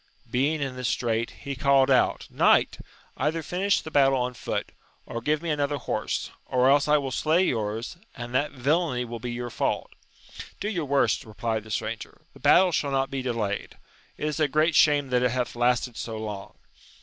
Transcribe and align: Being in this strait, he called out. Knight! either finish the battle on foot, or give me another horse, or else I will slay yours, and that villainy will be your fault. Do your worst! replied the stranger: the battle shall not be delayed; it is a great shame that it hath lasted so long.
Being 0.31 0.61
in 0.63 0.75
this 0.75 0.87
strait, 0.87 1.29
he 1.41 1.55
called 1.55 1.91
out. 1.91 2.25
Knight! 2.31 2.79
either 3.17 3.43
finish 3.43 3.81
the 3.83 3.91
battle 3.91 4.17
on 4.19 4.33
foot, 4.33 4.71
or 5.05 5.21
give 5.21 5.43
me 5.43 5.51
another 5.51 5.77
horse, 5.77 6.31
or 6.47 6.71
else 6.71 6.87
I 6.87 6.97
will 6.97 7.11
slay 7.11 7.43
yours, 7.45 7.97
and 8.17 8.33
that 8.33 8.49
villainy 8.51 9.05
will 9.05 9.19
be 9.19 9.31
your 9.31 9.51
fault. 9.51 9.91
Do 10.59 10.69
your 10.69 10.85
worst! 10.85 11.23
replied 11.23 11.63
the 11.65 11.69
stranger: 11.69 12.21
the 12.33 12.39
battle 12.39 12.71
shall 12.71 12.89
not 12.89 13.11
be 13.11 13.21
delayed; 13.21 13.77
it 14.17 14.25
is 14.27 14.39
a 14.39 14.47
great 14.47 14.73
shame 14.73 15.09
that 15.09 15.21
it 15.21 15.29
hath 15.29 15.55
lasted 15.55 15.95
so 15.95 16.17
long. 16.17 16.55